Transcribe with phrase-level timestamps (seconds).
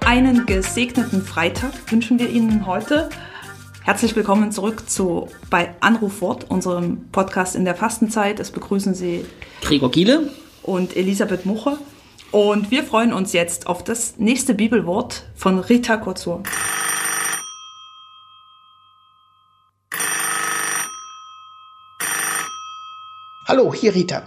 [0.00, 3.10] Einen gesegneten Freitag wünschen wir Ihnen heute.
[3.82, 8.40] Herzlich willkommen zurück zu bei Anrufwort, unserem Podcast in der Fastenzeit.
[8.40, 9.26] Es begrüßen Sie
[9.60, 10.30] Gregor Giele
[10.62, 11.78] und Elisabeth Mucher.
[12.30, 16.42] Und wir freuen uns jetzt auf das nächste Bibelwort von Rita Kurzur.
[23.54, 24.26] Hallo, hier Rita.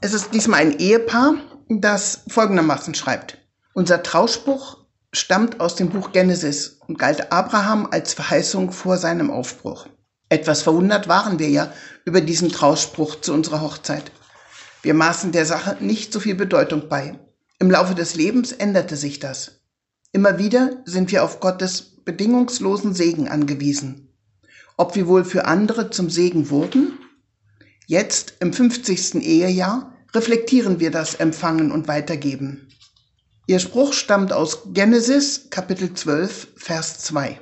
[0.00, 1.34] Es ist diesmal ein Ehepaar,
[1.68, 3.38] das folgendermaßen schreibt.
[3.72, 4.78] Unser Trauspruch
[5.12, 9.86] stammt aus dem Buch Genesis und galt Abraham als Verheißung vor seinem Aufbruch.
[10.28, 11.72] Etwas verwundert waren wir ja
[12.04, 14.10] über diesen Trauspruch zu unserer Hochzeit.
[14.82, 17.16] Wir maßen der Sache nicht so viel Bedeutung bei.
[17.60, 19.60] Im Laufe des Lebens änderte sich das.
[20.10, 24.12] Immer wieder sind wir auf Gottes bedingungslosen Segen angewiesen.
[24.76, 26.98] Ob wir wohl für andere zum Segen wurden?
[27.90, 29.14] Jetzt, im 50.
[29.14, 32.68] Ehejahr, reflektieren wir das Empfangen und Weitergeben.
[33.46, 37.40] Ihr Spruch stammt aus Genesis Kapitel 12, Vers 2.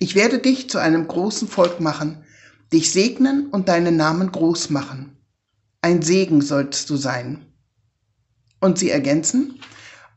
[0.00, 2.24] Ich werde dich zu einem großen Volk machen,
[2.72, 5.16] dich segnen und deinen Namen groß machen.
[5.80, 7.46] Ein Segen sollst du sein.
[8.58, 9.60] Und sie ergänzen,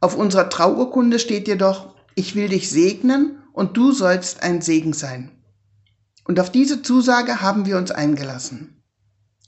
[0.01, 5.29] auf unserer Trauurkunde steht jedoch, ich will dich segnen und du sollst ein Segen sein.
[6.23, 8.75] Und auf diese Zusage haben wir uns eingelassen.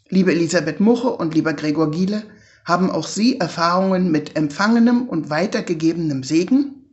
[0.10, 2.24] Liebe Elisabeth Muche und lieber Gregor Giele,
[2.64, 6.86] haben auch Sie Erfahrungen mit empfangenem und weitergegebenem Segen?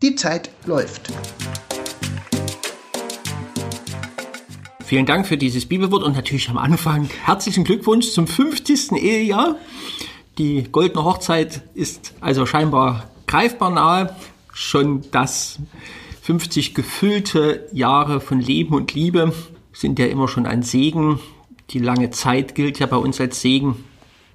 [0.00, 1.12] Die Zeit läuft.
[4.84, 8.92] Vielen Dank für dieses Bibelwort und natürlich am Anfang herzlichen Glückwunsch zum 50.
[8.92, 9.56] Ehejahr.
[10.38, 14.14] Die goldene Hochzeit ist also scheinbar greifbar nahe.
[14.52, 15.58] Schon das
[16.22, 19.32] 50 gefüllte Jahre von Leben und Liebe
[19.72, 21.18] sind ja immer schon ein Segen.
[21.70, 23.84] Die lange Zeit gilt ja bei uns als Segen.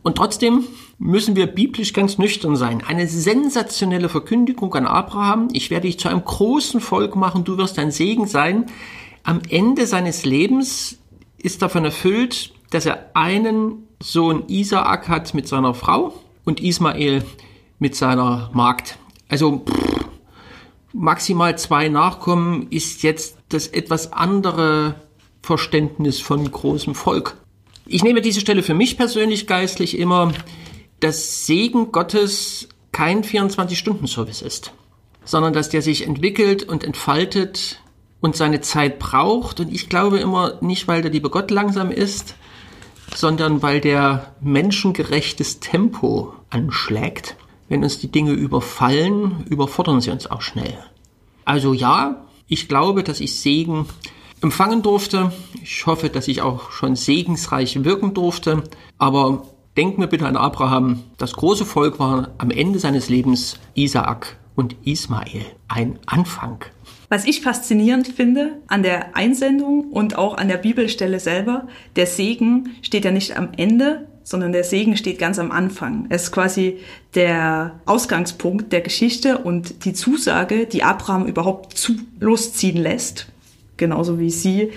[0.03, 0.63] Und trotzdem
[0.99, 2.83] müssen wir biblisch ganz nüchtern sein.
[2.85, 5.49] Eine sensationelle Verkündigung an Abraham.
[5.51, 7.43] Ich werde dich zu einem großen Volk machen.
[7.43, 8.67] Du wirst ein Segen sein.
[9.23, 10.99] Am Ende seines Lebens
[11.37, 16.13] ist davon erfüllt, dass er einen Sohn Isaak hat mit seiner Frau
[16.45, 17.23] und Ismael
[17.79, 18.97] mit seiner Magd.
[19.27, 20.05] Also pff,
[20.93, 24.95] maximal zwei Nachkommen ist jetzt das etwas andere
[25.45, 27.37] Verständnis von großem Volk.
[27.85, 30.33] Ich nehme diese Stelle für mich persönlich geistlich immer,
[30.99, 34.73] dass Segen Gottes kein 24-Stunden-Service ist,
[35.23, 37.79] sondern dass der sich entwickelt und entfaltet
[38.21, 39.59] und seine Zeit braucht.
[39.59, 42.35] Und ich glaube immer nicht, weil der liebe Gott langsam ist,
[43.13, 47.35] sondern weil der menschengerechtes Tempo anschlägt.
[47.69, 50.77] Wenn uns die Dinge überfallen, überfordern sie uns auch schnell.
[51.43, 53.85] Also ja, ich glaube, dass ich Segen
[54.45, 55.31] empfangen durfte.
[55.63, 58.61] Ich hoffe, dass ich auch schon segensreich wirken durfte.
[58.99, 61.01] Aber denkt mir bitte an Abraham.
[61.17, 65.47] Das große Volk war am Ende seines Lebens Isaak und Ismael.
[65.67, 66.63] Ein Anfang.
[67.09, 72.75] Was ich faszinierend finde an der Einsendung und auch an der Bibelstelle selber, der Segen
[72.83, 76.05] steht ja nicht am Ende, sondern der Segen steht ganz am Anfang.
[76.09, 76.77] Es ist quasi
[77.15, 83.27] der Ausgangspunkt der Geschichte und die Zusage, die Abraham überhaupt zu losziehen lässt,
[83.77, 84.71] genauso wie sie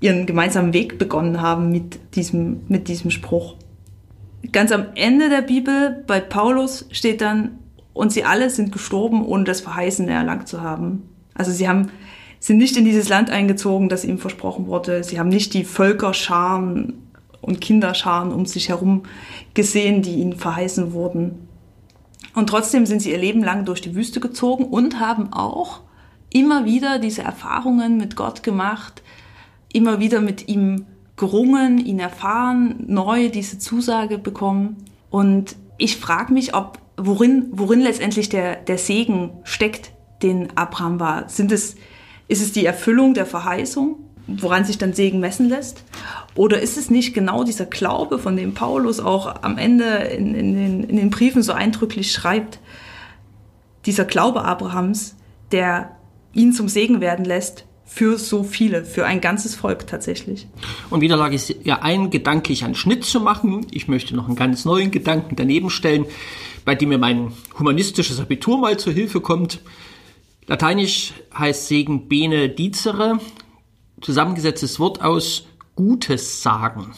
[0.00, 3.56] ihren gemeinsamen Weg begonnen haben mit diesem, mit diesem Spruch.
[4.52, 7.58] Ganz am Ende der Bibel bei Paulus steht dann,
[7.92, 11.02] und sie alle sind gestorben, ohne das Verheißene erlangt zu haben.
[11.34, 11.90] Also sie haben,
[12.38, 15.04] sind nicht in dieses Land eingezogen, das ihnen versprochen wurde.
[15.04, 16.94] Sie haben nicht die Völkerscharen
[17.40, 19.02] und Kinderscharen um sich herum
[19.54, 21.48] gesehen, die ihnen verheißen wurden.
[22.34, 25.80] Und trotzdem sind sie ihr Leben lang durch die Wüste gezogen und haben auch
[26.30, 29.02] immer wieder diese Erfahrungen mit Gott gemacht,
[29.72, 30.86] immer wieder mit ihm
[31.16, 34.76] gerungen, ihn erfahren, neu diese Zusage bekommen.
[35.10, 39.92] Und ich frage mich, ob worin, worin letztendlich der, der Segen steckt,
[40.22, 41.28] den Abraham war?
[41.28, 41.76] Sind es,
[42.28, 45.84] ist es die Erfüllung der Verheißung, woran sich dann Segen messen lässt?
[46.34, 50.54] Oder ist es nicht genau dieser Glaube, von dem Paulus auch am Ende in, in,
[50.54, 52.60] den, in den Briefen so eindrücklich schreibt,
[53.86, 55.16] dieser Glaube Abrahams,
[55.52, 55.96] der
[56.32, 60.46] ihn zum Segen werden lässt für so viele, für ein ganzes Volk tatsächlich.
[60.90, 63.66] Und wieder lag es ja ein, gedanklich einen Schnitt zu machen.
[63.72, 66.06] Ich möchte noch einen ganz neuen Gedanken daneben stellen,
[66.64, 69.60] bei dem mir mein humanistisches Abitur mal zur Hilfe kommt.
[70.46, 73.18] Lateinisch heißt Segen bene dicere,
[74.00, 76.92] zusammengesetztes Wort aus Gutes sagen.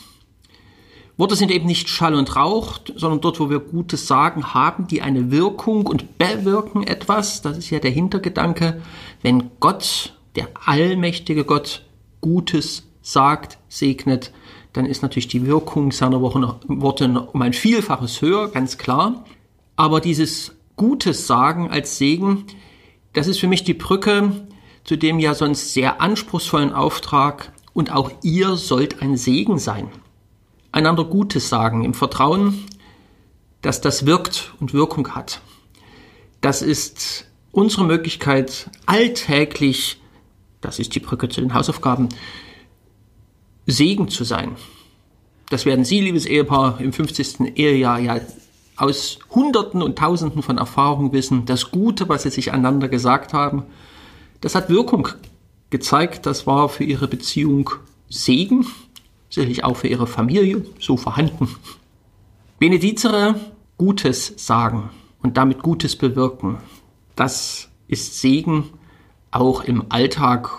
[1.18, 5.02] Worte sind eben nicht Schall und Rauch, sondern dort, wo wir Gutes sagen, haben die
[5.02, 7.42] eine Wirkung und bewirken etwas.
[7.42, 8.80] Das ist ja der Hintergedanke.
[9.20, 11.84] Wenn Gott, der allmächtige Gott,
[12.20, 14.32] Gutes sagt, segnet,
[14.72, 19.24] dann ist natürlich die Wirkung seiner Worte um ein Vielfaches höher, ganz klar.
[19.76, 22.46] Aber dieses Gutes sagen als Segen,
[23.12, 24.32] das ist für mich die Brücke
[24.84, 29.88] zu dem ja sonst sehr anspruchsvollen Auftrag und auch ihr sollt ein Segen sein.
[30.72, 32.64] Einander Gutes sagen im Vertrauen,
[33.60, 35.40] dass das wirkt und Wirkung hat.
[36.40, 40.00] Das ist unsere Möglichkeit, alltäglich,
[40.60, 42.08] das ist die Brücke zu den Hausaufgaben,
[43.66, 44.56] Segen zu sein.
[45.50, 47.56] Das werden Sie, liebes Ehepaar, im 50.
[47.56, 48.20] Ehejahr ja
[48.76, 51.44] aus Hunderten und Tausenden von Erfahrungen wissen.
[51.44, 53.64] Das Gute, was Sie sich einander gesagt haben,
[54.40, 55.08] das hat Wirkung
[55.70, 56.26] gezeigt.
[56.26, 57.70] Das war für Ihre Beziehung
[58.08, 58.66] Segen,
[59.32, 61.48] sicherlich auch für Ihre Familie so vorhanden.
[62.58, 63.40] Benedizere,
[63.78, 64.90] Gutes sagen
[65.22, 66.58] und damit Gutes bewirken.
[67.16, 68.70] Das ist Segen
[69.30, 70.50] auch im Alltag.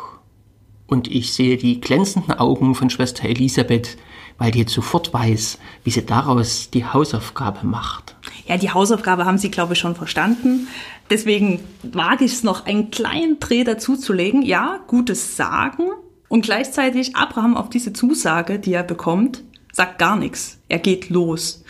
[0.88, 3.98] Und ich sehe die glänzenden Augen von Schwester Elisabeth,
[4.38, 8.16] weil die jetzt sofort weiß, wie sie daraus die Hausaufgabe macht.
[8.48, 10.68] Ja, die Hausaufgabe haben Sie, glaube ich, schon verstanden.
[11.10, 14.42] Deswegen wage ich es noch, einen kleinen Dreh dazuzulegen.
[14.42, 15.84] Ja, gutes Sagen.
[16.34, 20.58] Und gleichzeitig Abraham auf diese Zusage, die er bekommt, sagt gar nichts.
[20.68, 21.64] Er geht los.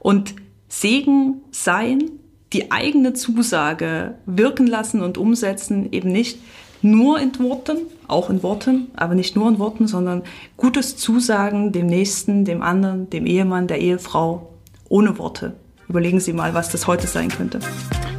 [0.00, 0.34] Und
[0.66, 2.10] Segen sein,
[2.52, 6.40] die eigene Zusage wirken lassen und umsetzen, eben nicht
[6.82, 7.76] nur in Worten,
[8.08, 10.24] auch in Worten, aber nicht nur in Worten, sondern
[10.56, 14.52] gutes Zusagen dem Nächsten, dem anderen, dem Ehemann, der Ehefrau,
[14.88, 15.54] ohne Worte.
[15.88, 17.60] Überlegen Sie mal, was das heute sein könnte.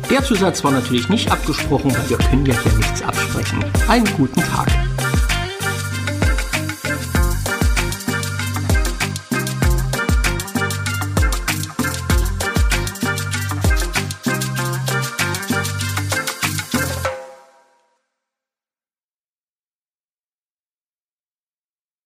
[0.10, 3.66] Der Zusatz war natürlich nicht abgesprochen, weil wir können ja hier nichts absprechen.
[3.90, 4.89] Einen guten Tag.